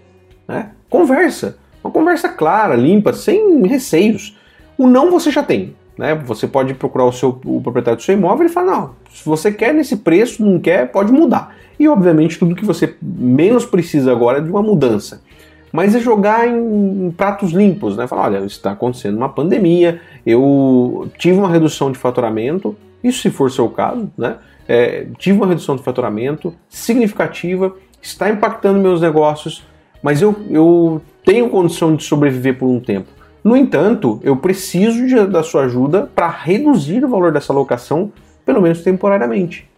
Né? 0.46 0.70
Conversa. 0.88 1.58
Uma 1.82 1.92
conversa 1.92 2.28
clara, 2.28 2.74
limpa, 2.74 3.12
sem 3.12 3.62
receios. 3.66 4.36
O 4.76 4.86
não 4.86 5.10
você 5.10 5.30
já 5.30 5.42
tem. 5.42 5.74
Né? 5.96 6.14
Você 6.14 6.46
pode 6.46 6.74
procurar 6.74 7.04
o, 7.04 7.12
seu, 7.12 7.38
o 7.44 7.60
proprietário 7.60 7.98
do 7.98 8.02
seu 8.02 8.14
imóvel 8.14 8.46
e 8.46 8.48
falar: 8.48 8.70
não, 8.70 8.90
se 9.12 9.24
você 9.24 9.50
quer 9.52 9.74
nesse 9.74 9.96
preço, 9.96 10.44
não 10.44 10.58
quer, 10.58 10.90
pode 10.90 11.12
mudar. 11.12 11.54
E 11.78 11.88
obviamente 11.88 12.38
tudo 12.38 12.54
que 12.54 12.64
você 12.64 12.94
menos 13.00 13.64
precisa 13.64 14.12
agora 14.12 14.38
é 14.38 14.40
de 14.40 14.50
uma 14.50 14.62
mudança. 14.62 15.22
Mas 15.72 15.94
é 15.94 16.00
jogar 16.00 16.48
em, 16.48 17.06
em 17.06 17.10
pratos 17.10 17.52
limpos, 17.52 17.96
né? 17.96 18.06
Falar, 18.06 18.24
olha, 18.24 18.38
está 18.44 18.72
acontecendo 18.72 19.16
uma 19.16 19.28
pandemia, 19.28 20.00
eu 20.26 21.08
tive 21.16 21.38
uma 21.38 21.48
redução 21.48 21.92
de 21.92 21.98
faturamento, 21.98 22.76
isso 23.02 23.22
se 23.22 23.30
for 23.30 23.50
seu 23.50 23.68
caso, 23.68 24.10
né? 24.18 24.36
é, 24.70 25.04
tive 25.18 25.36
uma 25.36 25.48
redução 25.48 25.74
de 25.74 25.82
faturamento 25.82 26.54
significativa, 26.68 27.74
está 28.00 28.30
impactando 28.30 28.78
meus 28.78 29.00
negócios, 29.00 29.66
mas 30.00 30.22
eu, 30.22 30.36
eu 30.48 31.02
tenho 31.24 31.50
condição 31.50 31.96
de 31.96 32.04
sobreviver 32.04 32.56
por 32.56 32.68
um 32.68 32.78
tempo. 32.78 33.08
No 33.42 33.56
entanto, 33.56 34.20
eu 34.22 34.36
preciso 34.36 35.04
de, 35.08 35.26
da 35.26 35.42
sua 35.42 35.64
ajuda 35.64 36.08
para 36.14 36.28
reduzir 36.28 37.04
o 37.04 37.08
valor 37.08 37.32
dessa 37.32 37.52
locação, 37.52 38.12
pelo 38.46 38.62
menos 38.62 38.80
temporariamente. 38.82 39.68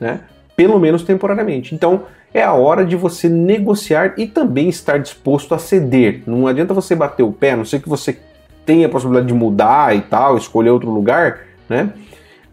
Né? 0.00 0.20
Pelo 0.56 0.80
menos 0.80 1.02
temporariamente. 1.02 1.74
Então, 1.74 2.04
é 2.34 2.42
a 2.42 2.52
hora 2.52 2.84
de 2.84 2.96
você 2.96 3.28
negociar 3.28 4.14
e 4.16 4.26
também 4.26 4.68
estar 4.68 4.98
disposto 4.98 5.54
a 5.54 5.58
ceder. 5.58 6.22
Não 6.26 6.46
adianta 6.46 6.72
você 6.72 6.94
bater 6.94 7.22
o 7.22 7.32
pé, 7.32 7.52
a 7.52 7.56
não 7.56 7.64
sei 7.64 7.78
que 7.78 7.88
você 7.88 8.18
tenha 8.64 8.86
a 8.86 8.90
possibilidade 8.90 9.28
de 9.28 9.34
mudar 9.34 9.94
e 9.94 10.00
tal, 10.00 10.36
escolher 10.36 10.70
outro 10.70 10.90
lugar, 10.90 11.40
né? 11.68 11.92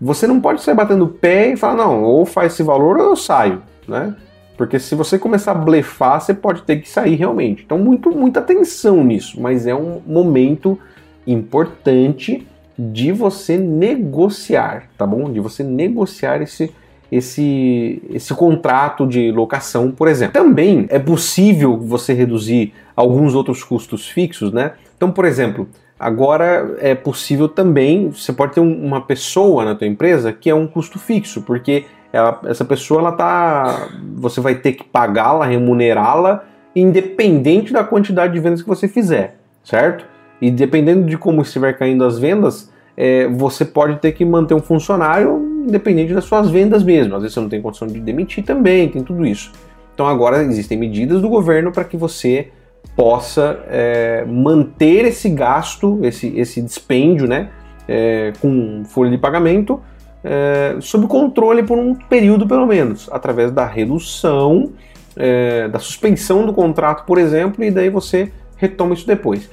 Você 0.02 0.26
não 0.26 0.40
pode 0.40 0.62
sair 0.62 0.76
batendo 0.76 1.06
o 1.06 1.10
pé 1.10 1.52
e 1.52 1.58
falar, 1.58 1.76
não, 1.76 2.04
ou 2.04 2.26
faz 2.26 2.54
esse 2.54 2.64
valor 2.64 2.98
ou 2.98 3.10
eu 3.10 3.16
saio, 3.16 3.62
né? 3.88 4.16
Porque 4.58 4.80
se 4.80 4.96
você 4.96 5.18
começar 5.18 5.52
a 5.52 5.56
blefar, 5.56 6.20
você 6.20 6.34
pode 6.34 6.64
ter 6.64 6.82
que 6.82 6.90
sair 6.90 7.16
realmente. 7.16 7.64
Então, 7.66 7.78
muito, 7.78 8.12
muita 8.12 8.42
atenção 8.42 9.04
nisso, 9.04 9.40
mas 9.40 9.66
é 9.66 9.74
um 9.74 10.02
momento 10.06 10.78
importante 11.26 12.46
de 12.78 13.12
você 13.12 13.58
negociar, 13.58 14.90
tá 14.98 15.06
bom? 15.06 15.32
De 15.32 15.40
você 15.40 15.64
negociar 15.64 16.42
esse, 16.42 16.74
esse, 17.12 18.02
esse 18.12 18.34
contrato 18.34 19.08
de 19.08 19.32
locação, 19.32 19.92
por 19.92 20.08
exemplo. 20.08 20.34
Também 20.34 20.86
é 20.90 21.00
possível 21.00 21.78
você 21.78 22.14
reduzir 22.14 22.74
alguns 22.96 23.34
outros 23.34 23.64
custos 23.64 24.08
fixos, 24.08 24.52
né? 24.52 24.74
Então, 24.96 25.12
por 25.12 25.26
exemplo, 25.26 25.68
agora 26.00 26.76
é 26.80 26.94
possível 26.94 27.48
também, 27.48 28.10
você 28.10 28.32
pode 28.32 28.54
ter 28.54 28.60
uma 28.60 29.02
pessoa 29.02 29.66
na 29.66 29.76
tua 29.76 29.88
empresa 29.88 30.32
que 30.32 30.50
é 30.50 30.56
um 30.56 30.68
custo 30.68 31.00
fixo, 31.00 31.42
porque 31.42 31.86
ela, 32.12 32.40
essa 32.46 32.66
pessoa 32.66 33.02
ela 33.02 33.12
tá, 33.12 33.88
você 34.16 34.42
vai 34.42 34.56
ter 34.56 34.74
que 34.74 34.84
pagá-la, 34.84 35.46
remunerá-la, 35.46 36.44
independente 36.76 37.74
da 37.74 37.84
quantidade 37.84 38.34
de 38.34 38.40
vendas 38.40 38.62
que 38.62 38.68
você 38.68 38.88
fizer, 38.88 39.38
certo? 39.64 40.06
E 40.42 40.50
dependendo 40.52 41.06
de 41.06 41.18
como 41.18 41.42
estiver 41.42 41.74
caindo 41.78 42.04
as 42.04 42.18
vendas, 42.18 42.72
é, 42.96 43.28
você 43.28 43.66
pode 43.66 43.98
ter 43.98 44.12
que 44.12 44.26
manter 44.26 44.54
um 44.54 44.62
funcionário 44.62 45.49
independente 45.68 46.14
das 46.14 46.26
suas 46.26 46.50
vendas 46.50 46.84
mesmo. 46.84 47.16
Às 47.16 47.22
vezes 47.22 47.34
você 47.34 47.40
não 47.40 47.50
tem 47.50 47.62
condição 47.62 47.88
de 47.88 48.00
demitir 48.00 48.44
também, 48.44 48.90
tem 48.90 49.04
tudo 49.04 49.26
isso. 49.26 49.52
Então 49.94 50.08
agora 50.08 50.44
existem 50.44 50.78
medidas 50.78 51.22
do 51.22 51.30
governo 51.30 51.72
para 51.72 51.84
que 51.84 51.98
você 51.98 52.50
possa 52.96 53.60
é, 53.68 54.26
manter 54.26 55.06
esse 55.06 55.30
gasto, 55.30 56.00
esse, 56.04 56.28
esse 56.38 56.62
dispêndio, 56.62 57.28
né, 57.28 57.50
é, 57.88 58.34
com 58.42 58.84
folha 58.86 59.12
de 59.12 59.18
pagamento 59.18 59.82
é, 60.24 60.78
sob 60.82 61.08
controle 61.08 61.64
por 61.64 61.78
um 61.78 61.96
período 61.96 62.48
pelo 62.48 62.66
menos, 62.66 63.10
através 63.12 63.52
da 63.52 63.66
redução, 63.66 64.72
é, 65.16 65.68
da 65.68 65.80
suspensão 65.80 66.46
do 66.46 66.54
contrato, 66.54 67.06
por 67.06 67.18
exemplo, 67.18 67.64
e 67.64 67.72
daí 67.72 67.90
você 67.90 68.32
retoma 68.58 68.94
isso 68.94 69.08
depois. 69.08 69.50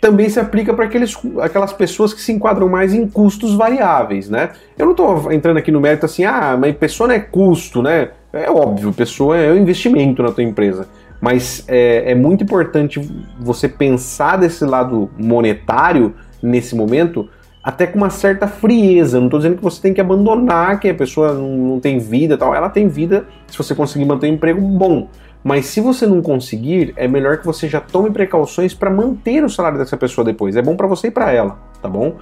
Também 0.00 0.28
se 0.28 0.40
aplica 0.40 0.72
para 0.72 0.86
aquelas 0.86 1.72
pessoas 1.72 2.14
que 2.14 2.22
se 2.22 2.32
enquadram 2.32 2.68
mais 2.68 2.94
em 2.94 3.06
custos 3.06 3.54
variáveis, 3.54 4.30
né? 4.30 4.50
Eu 4.78 4.86
não 4.86 4.92
estou 4.92 5.30
entrando 5.30 5.58
aqui 5.58 5.70
no 5.70 5.80
mérito 5.80 6.06
assim, 6.06 6.24
ah, 6.24 6.56
mas 6.58 6.74
pessoa 6.76 7.08
não 7.08 7.14
é 7.14 7.20
custo, 7.20 7.82
né? 7.82 8.10
É 8.32 8.50
óbvio, 8.50 8.92
pessoa 8.92 9.36
é 9.36 9.52
um 9.52 9.56
investimento 9.56 10.22
na 10.22 10.30
tua 10.30 10.44
empresa. 10.44 10.88
Mas 11.20 11.64
é, 11.68 12.12
é 12.12 12.14
muito 12.14 12.44
importante 12.44 12.98
você 13.38 13.68
pensar 13.68 14.38
desse 14.38 14.64
lado 14.64 15.10
monetário 15.18 16.14
nesse 16.42 16.74
momento, 16.74 17.28
até 17.62 17.86
com 17.86 17.98
uma 17.98 18.08
certa 18.08 18.48
frieza. 18.48 19.18
Não 19.18 19.26
estou 19.26 19.38
dizendo 19.38 19.56
que 19.56 19.62
você 19.62 19.82
tem 19.82 19.92
que 19.92 20.00
abandonar, 20.00 20.80
que 20.80 20.88
a 20.88 20.94
pessoa 20.94 21.34
não, 21.34 21.78
tem 21.78 21.98
vida 21.98 22.38
tal. 22.38 22.54
Ela 22.54 22.70
tem 22.70 22.88
vida 22.88 23.26
se 23.46 23.58
você 23.58 23.74
conseguir 23.74 24.06
manter 24.06 24.30
um 24.30 24.34
emprego 24.34 24.60
bom. 24.60 25.08
Mas 25.42 25.66
se 25.66 25.80
você 25.80 26.06
não 26.06 26.20
conseguir, 26.20 26.92
é 26.96 27.08
melhor 27.08 27.38
que 27.38 27.46
você 27.46 27.68
já 27.68 27.80
tome 27.80 28.10
precauções 28.10 28.74
para 28.74 28.90
manter 28.90 29.42
o 29.42 29.48
salário 29.48 29.78
dessa 29.78 29.96
pessoa 29.96 30.24
depois. 30.24 30.56
É 30.56 30.62
bom 30.62 30.76
para 30.76 30.86
você 30.86 31.08
e 31.08 31.10
para 31.10 31.32
ela, 31.32 31.58
tá 31.80 31.88
bom? 31.88 32.16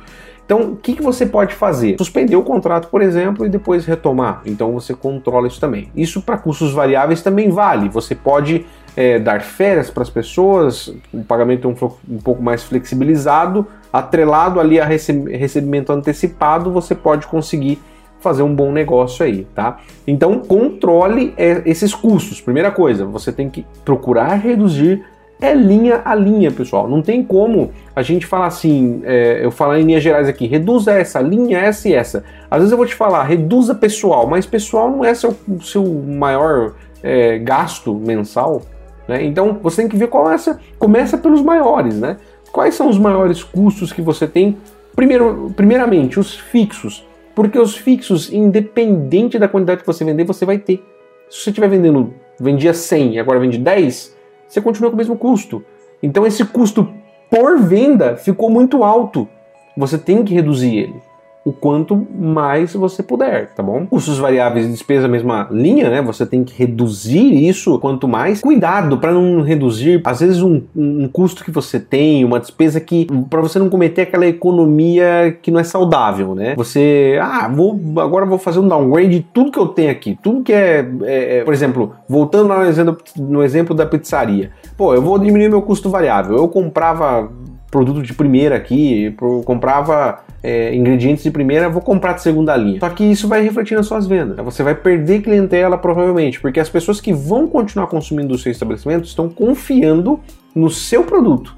Então, 0.49 0.73
o 0.73 0.77
que, 0.77 0.95
que 0.95 1.03
você 1.03 1.27
pode 1.27 1.55
fazer? 1.55 1.97
Suspender 1.99 2.35
o 2.35 2.43
contrato, 2.43 2.89
por 2.89 3.03
exemplo, 3.03 3.45
e 3.45 3.51
depois 3.51 3.85
retomar. 3.85 4.41
Então, 4.47 4.73
você 4.73 4.95
controla 4.95 5.47
isso 5.47 5.61
também. 5.61 5.91
Isso 5.95 6.23
para 6.23 6.39
custos 6.39 6.73
variáveis 6.73 7.21
também 7.21 7.51
vale. 7.51 7.91
Você 7.91 8.15
pode 8.15 8.65
é, 8.97 9.19
dar 9.19 9.43
férias 9.43 9.91
para 9.91 10.03
as 10.03 10.09
pessoas, 10.09 10.93
o 11.13 11.23
pagamento 11.23 11.69
é 11.69 11.71
um, 11.71 12.15
um, 12.15 12.19
pouco 12.19 12.43
mais 12.43 12.63
flexibilizado, 12.63 13.67
atrelado 13.93 14.59
ali 14.59 14.81
a 14.81 14.87
recebimento 14.87 15.93
antecipado, 15.93 16.73
você 16.73 16.95
pode 16.95 17.27
conseguir 17.27 17.79
fazer 18.21 18.43
um 18.43 18.55
bom 18.55 18.73
negócio 18.73 19.25
aí, 19.25 19.47
tá? 19.55 19.79
Então 20.07 20.41
controle 20.41 21.35
é, 21.37 21.63
esses 21.65 21.95
custos. 21.95 22.41
Primeira 22.41 22.71
coisa, 22.71 23.05
você 23.05 23.33
tem 23.33 23.49
que 23.49 23.65
procurar 23.85 24.35
reduzir 24.35 25.05
é 25.41 25.55
linha 25.55 26.03
a 26.05 26.15
linha, 26.15 26.51
pessoal. 26.51 26.89
Não 26.89 27.01
tem 27.01 27.23
como 27.23 27.71
a 27.95 28.03
gente 28.03 28.27
falar 28.27 28.47
assim, 28.47 29.01
é, 29.05 29.45
eu 29.45 29.51
falar 29.51 29.79
em 29.79 29.85
linhas 29.85 30.03
gerais 30.03 30.29
aqui, 30.29 30.47
reduza 30.47 30.93
essa 30.93 31.21
linha, 31.21 31.59
essa 31.59 31.89
e 31.89 31.95
essa. 31.95 32.25
Às 32.51 32.59
vezes 32.59 32.73
eu 32.73 32.77
vou 32.77 32.87
te 32.87 32.95
falar, 32.95 33.23
reduza 33.23 33.75
pessoal, 33.75 34.27
mas 34.27 34.47
pessoal 34.47 34.91
não 34.91 35.05
é 35.05 35.15
seu, 35.15 35.37
seu 35.63 35.85
maior 35.85 36.75
é, 37.03 37.39
gasto 37.39 37.95
mensal. 37.95 38.63
Né? 39.07 39.25
Então 39.25 39.59
você 39.63 39.83
tem 39.83 39.89
que 39.89 39.97
ver 39.97 40.09
qual 40.09 40.31
é 40.31 40.35
essa. 40.35 40.59
Começa 40.79 41.17
pelos 41.17 41.41
maiores, 41.41 41.95
né? 41.95 42.17
Quais 42.51 42.75
são 42.75 42.89
os 42.89 42.99
maiores 42.99 43.45
custos 43.45 43.93
que 43.93 44.03
você 44.03 44.27
tem? 44.27 44.57
Primeiro, 44.97 45.53
primeiramente, 45.55 46.19
os 46.19 46.35
fixos. 46.35 47.07
Porque 47.39 47.57
os 47.57 47.77
fixos, 47.77 48.33
independente 48.33 49.39
da 49.39 49.47
quantidade 49.47 49.83
que 49.83 49.87
você 49.87 50.05
vender, 50.05 50.25
você 50.25 50.45
vai 50.45 50.59
ter. 50.59 50.85
Se 51.31 51.41
você 51.41 51.51
estiver 51.51 51.69
vendendo, 51.69 52.13
vendia 52.37 52.75
100 52.75 53.15
e 53.15 53.21
agora 53.21 53.39
vende 53.39 53.59
10, 53.59 54.17
você 54.49 54.61
continua 54.61 54.91
com 54.91 54.97
o 54.97 54.99
mesmo 54.99 55.17
custo. 55.17 55.65
Então 56.03 56.27
esse 56.27 56.45
custo 56.45 56.93
por 57.31 57.61
venda 57.61 58.17
ficou 58.17 58.51
muito 58.51 58.83
alto. 58.83 59.29
Você 59.77 59.97
tem 59.97 60.25
que 60.25 60.35
reduzir 60.35 60.79
ele 60.79 61.01
o 61.45 61.53
quanto 61.53 62.07
mais 62.15 62.75
você 62.75 63.03
puder, 63.03 63.55
tá 63.55 63.63
bom? 63.63 63.87
Custos 63.87 64.19
variáveis 64.19 64.67
e 64.67 64.71
despesa 64.71 65.09
mesma 65.09 65.49
linha, 65.51 65.89
né? 65.89 66.03
Você 66.03 66.27
tem 66.27 66.45
que 66.45 66.55
reduzir 66.55 67.49
isso 67.49 67.79
quanto 67.79 68.07
mais. 68.07 68.41
Cuidado 68.41 68.99
para 68.99 69.13
não 69.13 69.41
reduzir, 69.41 70.03
às 70.05 70.21
vezes, 70.21 70.43
um, 70.43 70.63
um, 70.77 71.09
custo 71.09 71.45
que 71.45 71.51
você 71.51 71.81
tem, 71.81 72.25
uma 72.25 72.39
despesa 72.39 72.81
que. 72.81 73.07
para 73.31 73.41
você 73.41 73.59
não 73.59 73.71
cometer 73.71 74.03
aquela 74.03 74.27
economia 74.27 75.37
que 75.41 75.51
não 75.51 75.61
é 75.61 75.65
saudável, 75.65 76.35
né? 76.35 76.55
Você. 76.57 77.19
Ah, 77.21 77.49
vou, 77.49 77.81
agora 77.97 78.27
vou 78.27 78.39
fazer 78.39 78.59
um 78.59 78.69
downgrade 78.69 79.09
de 79.09 79.21
tudo 79.33 79.51
que 79.51 79.59
eu 79.59 79.69
tenho 79.69 79.91
aqui. 79.91 80.19
Tudo 80.23 80.43
que 80.43 80.53
é. 80.53 80.87
é, 81.03 81.39
é 81.39 81.45
por 81.45 81.55
exemplo, 81.55 81.95
voltando 82.09 82.49
lá 82.49 82.59
no 82.59 82.67
exemplo, 82.67 82.99
no 83.17 83.43
exemplo 83.43 83.75
da 83.75 83.87
pizzaria. 83.87 84.51
Pô, 84.77 84.95
eu 84.95 85.01
vou 85.01 85.19
diminuir 85.19 85.49
meu 85.49 85.63
custo 85.63 85.89
variável. 85.89 86.37
Eu 86.37 86.49
comprava 86.49 87.31
produto 87.71 88.03
de 88.03 88.15
primeira 88.15 88.57
aqui, 88.57 89.15
comprava 89.45 90.25
é, 90.43 90.75
ingredientes 90.75 91.23
de 91.23 91.31
primeira, 91.31 91.69
vou 91.69 91.83
comprar 91.83 92.15
de 92.15 92.23
segunda 92.23 92.57
linha. 92.57 92.81
Só 92.81 92.89
que 92.91 93.05
isso 93.05 93.29
vai 93.29 93.43
refletir 93.43 93.77
nas 93.77 93.87
suas 93.87 94.07
vendas. 94.07 94.37
Você 94.45 94.63
vai 94.63 94.75
perder 94.75 95.21
clientela 95.21 95.77
provavelmente, 95.77 96.41
porque 96.41 96.61
as 96.61 96.69
pessoas 96.69 97.01
que 97.01 97.13
vão 97.13 97.47
continuar 97.47 97.87
consumindo 97.89 98.35
o 98.35 98.39
seu 98.39 98.51
estabelecimento 98.51 99.05
estão 99.05 99.29
confiando 99.29 100.21
no 100.55 100.71
seu 100.71 101.05
produto. 101.05 101.57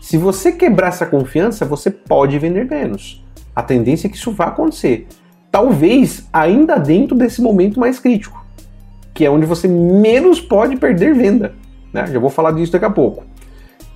Se 0.00 0.18
você 0.18 0.52
quebrar 0.52 0.88
essa 0.88 1.06
confiança, 1.06 1.64
você 1.64 1.90
pode 1.90 2.38
vender 2.38 2.68
menos. 2.68 3.24
A 3.54 3.62
tendência 3.62 4.06
é 4.06 4.10
que 4.10 4.16
isso 4.16 4.32
vá 4.32 4.46
acontecer. 4.46 5.06
Talvez 5.50 6.28
ainda 6.32 6.76
dentro 6.76 7.16
desse 7.16 7.40
momento 7.40 7.78
mais 7.78 8.00
crítico, 8.00 8.44
que 9.14 9.24
é 9.24 9.30
onde 9.30 9.46
você 9.46 9.68
menos 9.68 10.40
pode 10.40 10.76
perder 10.76 11.14
venda. 11.14 11.54
Né? 11.92 12.06
Já 12.08 12.18
vou 12.18 12.28
falar 12.28 12.50
disso 12.50 12.72
daqui 12.72 12.84
a 12.84 12.90
pouco. 12.90 13.24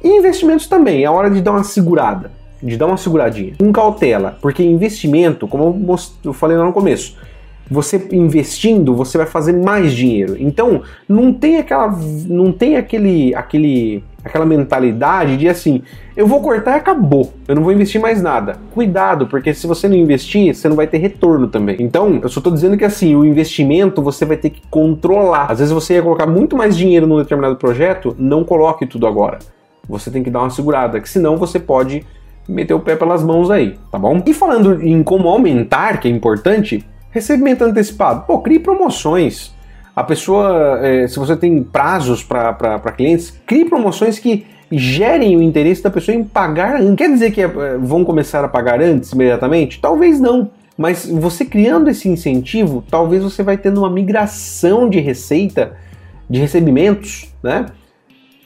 E 0.02 0.08
investimentos 0.08 0.66
também, 0.66 1.04
é 1.04 1.10
hora 1.10 1.30
de 1.30 1.40
dar 1.40 1.52
uma 1.52 1.64
segurada, 1.64 2.30
de 2.62 2.76
dar 2.76 2.86
uma 2.86 2.96
seguradinha, 2.96 3.54
com 3.58 3.72
cautela, 3.72 4.38
porque 4.40 4.62
investimento, 4.62 5.48
como 5.48 5.96
eu 6.24 6.32
falei 6.32 6.56
lá 6.56 6.64
no 6.64 6.72
começo, 6.72 7.16
você 7.70 8.08
investindo, 8.12 8.94
você 8.94 9.18
vai 9.18 9.26
fazer 9.26 9.52
mais 9.52 9.92
dinheiro. 9.92 10.36
Então, 10.38 10.82
não 11.08 11.32
tem 11.32 11.58
aquela 11.58 11.94
não 12.26 12.50
tem 12.50 12.76
aquele 12.76 13.34
aquele 13.34 14.02
aquela 14.24 14.44
mentalidade 14.44 15.36
de 15.36 15.48
assim, 15.48 15.82
eu 16.16 16.26
vou 16.26 16.40
cortar 16.40 16.72
e 16.72 16.74
acabou. 16.74 17.32
Eu 17.46 17.54
não 17.54 17.62
vou 17.62 17.72
investir 17.72 18.00
mais 18.00 18.22
nada. 18.22 18.58
Cuidado, 18.72 19.26
porque 19.26 19.54
se 19.54 19.66
você 19.66 19.88
não 19.88 19.96
investir, 19.96 20.54
você 20.54 20.68
não 20.68 20.76
vai 20.76 20.86
ter 20.86 20.98
retorno 20.98 21.48
também. 21.48 21.76
Então, 21.80 22.20
eu 22.22 22.28
só 22.28 22.40
tô 22.40 22.50
dizendo 22.50 22.76
que 22.76 22.84
assim, 22.84 23.14
o 23.14 23.24
investimento 23.24 24.02
você 24.02 24.24
vai 24.24 24.36
ter 24.36 24.50
que 24.50 24.62
controlar. 24.70 25.50
Às 25.50 25.58
vezes 25.58 25.72
você 25.72 25.94
ia 25.94 26.02
colocar 26.02 26.26
muito 26.26 26.56
mais 26.56 26.76
dinheiro 26.76 27.06
num 27.06 27.18
determinado 27.18 27.56
projeto, 27.56 28.14
não 28.18 28.44
coloque 28.44 28.86
tudo 28.86 29.06
agora 29.06 29.38
você 29.88 30.10
tem 30.10 30.22
que 30.22 30.30
dar 30.30 30.40
uma 30.40 30.50
segurada, 30.50 31.00
que 31.00 31.08
senão 31.08 31.36
você 31.36 31.58
pode 31.58 32.04
meter 32.48 32.74
o 32.74 32.80
pé 32.80 32.96
pelas 32.96 33.22
mãos 33.22 33.50
aí, 33.50 33.78
tá 33.90 33.98
bom? 33.98 34.22
E 34.26 34.32
falando 34.32 34.82
em 34.82 35.02
como 35.02 35.28
aumentar, 35.28 36.00
que 36.00 36.08
é 36.08 36.10
importante, 36.10 36.84
recebimento 37.10 37.64
antecipado. 37.64 38.24
Pô, 38.26 38.40
crie 38.40 38.58
promoções. 38.58 39.54
A 39.94 40.02
pessoa, 40.04 40.78
é, 40.82 41.06
se 41.08 41.18
você 41.18 41.36
tem 41.36 41.62
prazos 41.62 42.22
para 42.22 42.78
clientes, 42.96 43.38
crie 43.46 43.64
promoções 43.64 44.18
que 44.18 44.46
gerem 44.70 45.36
o 45.36 45.42
interesse 45.42 45.82
da 45.82 45.90
pessoa 45.90 46.14
em 46.14 46.22
pagar. 46.22 46.78
Quer 46.94 47.08
dizer 47.10 47.30
que 47.32 47.40
é, 47.40 47.48
vão 47.78 48.04
começar 48.04 48.44
a 48.44 48.48
pagar 48.48 48.80
antes 48.80 49.12
imediatamente? 49.12 49.80
Talvez 49.80 50.20
não. 50.20 50.50
Mas 50.76 51.06
você 51.06 51.44
criando 51.44 51.90
esse 51.90 52.08
incentivo, 52.08 52.84
talvez 52.88 53.22
você 53.22 53.42
vai 53.42 53.58
tendo 53.58 53.78
uma 53.78 53.90
migração 53.90 54.88
de 54.88 55.00
receita, 55.00 55.72
de 56.30 56.38
recebimentos, 56.38 57.34
né? 57.42 57.66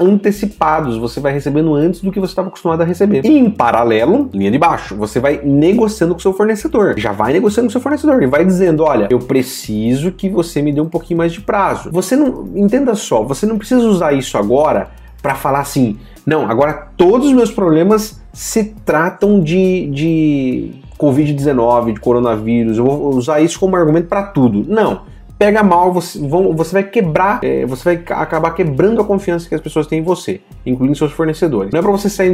Antecipados, 0.07 0.97
você 0.97 1.21
vai 1.21 1.33
recebendo 1.33 1.75
antes 1.75 2.01
do 2.01 2.11
que 2.11 2.21
você 2.21 2.33
estava 2.33 2.49
acostumado 2.49 2.83
a 2.83 2.85
receber. 2.85 3.25
E 3.25 3.39
em 3.39 3.51
paralelo, 3.51 4.29
linha 4.33 4.51
de 4.51 4.59
baixo, 4.59 4.97
você 4.97 5.21
vai 5.21 5.41
negociando 5.43 6.15
com 6.15 6.21
seu 6.21 6.33
fornecedor. 6.33 6.95
Já 6.99 7.13
vai 7.13 7.33
negociando 7.33 7.69
com 7.69 7.73
seu 7.73 7.81
fornecedor 7.81 8.23
e 8.23 8.27
vai 8.27 8.45
dizendo: 8.45 8.83
olha, 8.83 9.09
eu 9.11 9.19
preciso 9.19 10.13
que 10.13 10.29
você 10.29 10.63
me 10.63 10.73
dê 10.73 10.81
um 10.81 10.89
pouquinho 10.89 11.19
mais 11.19 11.33
de 11.33 11.41
prazo. 11.41 11.91
Você 11.93 12.17
não. 12.17 12.49
Entenda 12.55 12.95
só, 12.95 13.23
você 13.23 13.47
não 13.47 13.59
precisa 13.59 13.87
usar 13.87 14.13
isso 14.13 14.37
agora 14.37 14.91
para 15.23 15.35
falar 15.35 15.61
assim: 15.61 15.99
não, 16.27 16.51
agora 16.51 16.89
todos 16.97 17.29
os 17.29 17.33
meus 17.33 17.51
problemas 17.51 18.21
se 18.33 18.75
tratam 18.85 19.41
de, 19.41 19.89
de 19.89 20.71
Covid-19, 20.99 21.95
de 21.95 22.01
coronavírus, 22.01 22.79
eu 22.79 22.85
vou 22.85 23.15
usar 23.15 23.41
isso 23.41 23.59
como 23.59 23.77
argumento 23.77 24.09
para 24.09 24.23
tudo. 24.23 24.65
Não 24.67 25.12
pega 25.43 25.61
mal, 25.61 25.93
você, 25.93 26.21
vão, 26.21 26.55
você 26.55 26.73
vai 26.73 26.85
quebrar, 26.85 27.41
é, 27.43 27.67
você 27.67 27.97
vai 27.97 28.05
acabar 28.17 28.53
quebrando 28.53 29.01
a 29.01 29.05
confiança 29.05 29.49
que 29.49 29.55
as 29.57 29.61
pessoas 29.61 29.89
têm 29.89 29.99
em 29.99 30.03
você, 30.03 30.41
incluindo 30.65 30.95
seus 30.95 31.11
fornecedores. 31.11 31.73
Não 31.73 31.81
é 31.81 31.83
para 31.83 31.91
você 31.91 32.09
sair 32.09 32.33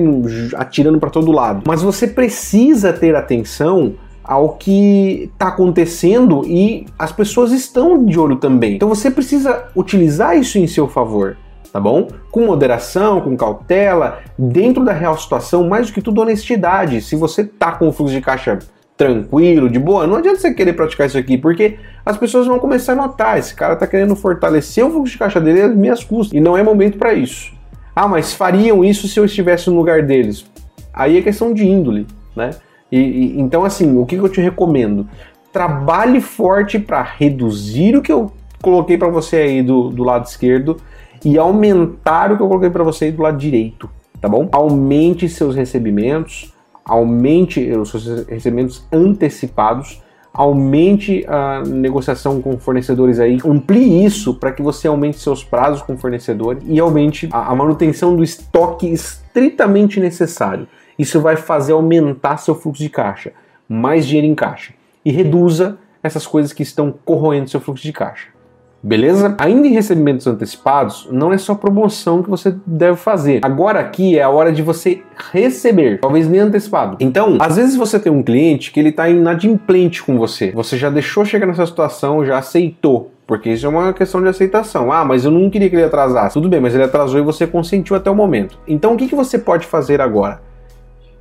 atirando 0.55 1.01
para 1.01 1.09
todo 1.09 1.33
lado, 1.33 1.63
mas 1.67 1.81
você 1.81 2.07
precisa 2.07 2.93
ter 2.93 3.17
atenção 3.17 3.95
ao 4.23 4.57
que 4.57 5.31
está 5.33 5.49
acontecendo 5.49 6.43
e 6.45 6.85
as 6.99 7.11
pessoas 7.11 7.51
estão 7.51 8.05
de 8.05 8.21
olho 8.21 8.37
também. 8.37 8.75
Então 8.75 8.91
você 8.91 9.11
precisa 9.11 9.69
utilizar 9.75 10.37
isso 10.37 10.59
em 10.59 10.67
seu 10.67 10.87
favor. 10.87 11.39
tá 11.73 11.81
bom? 11.81 12.09
Com 12.31 12.45
moderação, 12.45 13.23
com 13.23 13.35
cautela, 13.39 14.19
dentro 14.39 14.85
da 14.85 14.93
real 14.93 15.17
situação, 15.17 15.67
mais 15.67 15.87
do 15.87 15.95
que 15.95 16.03
tudo 16.03 16.21
honestidade. 16.21 17.01
Se 17.01 17.17
você 17.17 17.43
tá 17.43 17.73
com 17.73 17.89
o 17.89 17.93
fluxo 17.93 18.15
de 18.15 18.21
caixa 18.21 18.59
tranquilo, 18.99 19.71
de 19.71 19.79
boa, 19.79 20.09
não 20.09 20.17
adianta 20.17 20.41
você 20.41 20.53
querer 20.53 20.73
praticar 20.73 21.07
isso 21.07 21.17
aqui, 21.17 21.39
porque 21.39 21.79
as 22.05 22.19
pessoas 22.19 22.49
vão 22.49 22.59
começar 22.59 22.95
a 22.95 22.97
notar, 22.97 23.39
esse 23.39 23.55
cara 23.55 23.77
tá 23.77 23.87
querendo 23.87 24.17
fortalecer 24.17 24.85
o 24.85 24.91
fluxo 24.91 25.13
de 25.13 25.19
caixa 25.19 25.41
dele 25.41 25.63
às 25.63 25.75
minhas 25.75 26.03
custas, 26.03 26.37
e 26.37 26.41
não 26.41 26.59
é 26.59 26.65
momento 26.65 26.99
para 26.99 27.15
isso. 27.15 27.53
Ah, 27.95 28.09
mas 28.09 28.35
fariam 28.35 28.85
isso 28.85 29.07
se 29.07 29.19
eu 29.19 29.25
estivesse 29.25 29.71
no 29.71 29.77
lugar 29.77 30.03
deles? 30.03 30.45
Aí 30.93 31.17
é 31.17 31.23
questão 31.23 31.55
de 31.55 31.65
índole, 31.65 32.09
né? 32.35 32.51
E, 32.91 32.99
e 32.99 33.41
então 33.41 33.65
assim, 33.65 33.97
o 33.97 34.05
que 34.05 34.17
eu 34.17 34.29
te 34.29 34.41
recomendo? 34.41 35.09
Trabalhe 35.53 36.21
forte 36.21 36.77
para 36.77 37.01
reduzir 37.03 37.97
o 37.97 38.03
que 38.03 38.13
eu 38.13 38.33
coloquei 38.61 38.99
para 38.99 39.09
você 39.09 39.37
aí 39.37 39.63
do, 39.63 39.91
do 39.91 40.03
lado 40.03 40.27
esquerdo 40.27 40.77
e 41.25 41.39
aumentar 41.39 42.33
o 42.33 42.37
que 42.37 42.43
eu 42.43 42.49
coloquei 42.49 42.71
para 42.71 42.83
você 42.83 43.07
aí 43.07 43.13
do 43.13 43.23
lado 43.23 43.39
direito, 43.39 43.89
tá 44.21 44.29
bom? 44.29 44.49
Aumente 44.51 45.29
seus 45.29 45.55
recebimentos, 45.55 46.53
aumente 46.89 47.71
os 47.71 47.91
seus 47.91 48.27
recebimentos 48.27 48.85
antecipados, 48.91 50.03
aumente 50.33 51.25
a 51.29 51.63
negociação 51.65 52.41
com 52.41 52.59
fornecedores 52.59 53.21
aí, 53.21 53.39
amplie 53.45 54.05
isso 54.05 54.35
para 54.35 54.53
que 54.53 54.63
você 54.63 54.89
aumente 54.89 55.19
seus 55.19 55.45
prazos 55.45 55.83
com 55.83 55.97
fornecedores 55.97 56.63
e 56.67 56.81
aumente 56.81 57.29
a, 57.31 57.53
a 57.53 57.55
manutenção 57.55 58.17
do 58.17 58.25
estoque 58.25 58.91
estritamente 58.91 60.01
necessário. 60.01 60.67
Isso 60.99 61.21
vai 61.21 61.37
fazer 61.37 61.73
aumentar 61.73 62.39
seu 62.39 62.55
fluxo 62.55 62.83
de 62.83 62.89
caixa, 62.89 63.33
mais 63.69 64.07
dinheiro 64.07 64.27
em 64.27 64.35
caixa 64.35 64.73
e 65.05 65.13
reduza 65.13 65.79
essas 66.03 66.27
coisas 66.27 66.53
que 66.53 66.63
estão 66.63 66.93
corroendo 67.05 67.51
seu 67.51 67.61
fluxo 67.61 67.83
de 67.83 67.93
caixa. 67.93 68.38
Beleza? 68.81 69.35
Ainda 69.39 69.67
em 69.67 69.73
recebimentos 69.73 70.27
antecipados, 70.27 71.09
não 71.11 71.33
é 71.33 71.39
só 71.39 71.55
promoção 71.55 72.23
que 72.23 72.31
você 72.31 72.55
deve 72.65 72.97
fazer. 72.97 73.41
Agora 73.43 73.81
aqui 73.81 74.17
é 74.17 74.23
a 74.23 74.31
hora 74.31 74.53
de 74.53 74.63
você 74.63 75.03
receber, 75.33 75.99
talvez 75.99 76.29
nem 76.29 76.41
antecipado. 76.41 76.97
Então, 77.01 77.39
às 77.41 77.57
vezes 77.57 77.75
você 77.75 77.99
tem 77.99 78.13
um 78.13 78.23
cliente 78.23 78.71
que 78.71 78.79
ele 78.79 78.91
está 78.91 79.09
inadimplente 79.09 80.03
com 80.03 80.17
você. 80.17 80.53
Você 80.53 80.77
já 80.77 80.91
deixou 80.91 81.25
chegar 81.25 81.47
nessa 81.47 81.67
situação, 81.67 82.25
já 82.25 82.39
aceitou. 82.39 83.11
Porque 83.27 83.51
isso 83.51 83.67
é 83.67 83.69
uma 83.69 83.93
questão 83.93 84.23
de 84.23 84.29
aceitação. 84.29 84.91
Ah, 84.91 85.05
mas 85.05 85.25
eu 85.25 85.31
não 85.31 85.51
queria 85.51 85.69
que 85.69 85.77
ele 85.77 85.85
atrasasse. 85.85 86.33
Tudo 86.33 86.49
bem, 86.49 86.61
mas 86.61 86.75
ele 86.75 86.85
atrasou 86.85 87.21
e 87.21 87.23
você 87.23 87.47
consentiu 87.47 87.95
até 87.95 88.11
o 88.11 88.15
momento. 88.15 88.59
Então, 88.67 88.95
o 88.95 88.97
que, 88.97 89.07
que 89.07 89.15
você 89.15 89.39
pode 89.39 89.67
fazer 89.67 90.01
agora? 90.01 90.41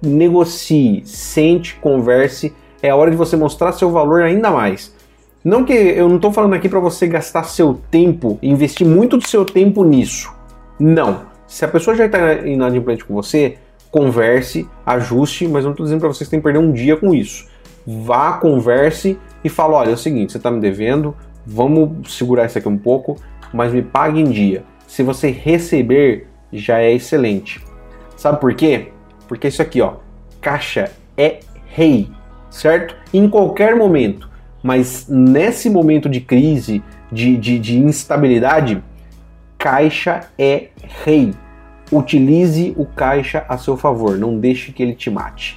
Negocie, 0.02 1.02
sente, 1.06 1.76
converse. 1.82 2.54
É 2.82 2.92
a 2.92 2.96
hora 2.96 3.12
de 3.12 3.18
você 3.18 3.36
mostrar 3.36 3.74
seu 3.74 3.92
valor 3.92 4.22
ainda 4.22 4.52
mais. 4.52 4.96
Não 5.48 5.64
que 5.64 5.72
eu 5.72 6.10
não 6.10 6.18
estou 6.18 6.34
falando 6.34 6.56
aqui 6.56 6.68
para 6.68 6.82
você 6.82 7.08
gastar 7.08 7.46
seu 7.46 7.80
tempo, 7.90 8.38
investir 8.44 8.86
muito 8.86 9.16
do 9.16 9.26
seu 9.26 9.46
tempo 9.46 9.86
nisso. 9.86 10.30
Não. 10.78 11.22
Se 11.48 11.64
a 11.64 11.70
pessoa 11.70 11.96
já 11.96 12.06
está 12.06 12.34
inadimplente 12.46 13.06
com 13.06 13.14
você, 13.14 13.58
converse, 13.90 14.68
ajuste, 14.86 15.48
mas 15.48 15.64
não 15.64 15.72
estou 15.72 15.86
dizendo 15.86 16.02
para 16.02 16.10
vocês 16.10 16.28
que 16.28 16.32
tem 16.32 16.42
que 16.42 16.44
perder 16.44 16.60
um 16.60 16.74
dia 16.74 16.98
com 16.98 17.14
isso. 17.14 17.48
Vá, 17.88 18.34
converse 18.34 19.18
e 19.42 19.48
fala: 19.48 19.78
olha, 19.78 19.92
é 19.92 19.94
o 19.94 19.98
seguinte, 19.98 20.34
você 20.34 20.38
está 20.38 20.52
me 20.52 20.60
devendo, 20.60 21.16
vamos 21.46 22.14
segurar 22.18 22.46
isso 22.48 22.58
aqui 22.58 22.68
um 22.68 22.78
pouco, 22.78 23.16
mas 23.54 23.72
me 23.72 23.82
pague 23.82 24.20
em 24.20 24.30
dia. 24.30 24.66
Se 24.86 25.02
você 25.02 25.32
receber, 25.32 26.28
já 26.52 26.80
é 26.80 26.92
excelente. 26.92 27.64
Sabe 28.18 28.42
por 28.42 28.54
quê? 28.54 28.90
Porque 29.30 29.48
isso 29.48 29.62
aqui, 29.62 29.80
ó, 29.80 29.94
caixa 30.42 30.92
é 31.16 31.40
rei, 31.68 32.10
certo? 32.50 32.98
Em 33.14 33.30
qualquer 33.30 33.78
momento 33.78 34.28
mas 34.64 35.06
nesse 35.08 35.70
momento 35.70 36.10
de 36.10 36.20
crise, 36.20 36.84
de, 37.12 37.38
de, 37.38 37.60
de 37.60 37.78
instabilidade, 37.78 38.84
caixa 39.58 40.28
é 40.38 40.70
rei. 41.04 41.34
Utilize 41.92 42.74
o 42.76 42.86
caixa 42.86 43.46
a 43.48 43.58
seu 43.58 43.78
favor, 43.78 44.18
não 44.18 44.38
deixe 44.38 44.72
que 44.72 44.84
ele 44.84 44.94
te 44.94 45.10
mate. 45.10 45.56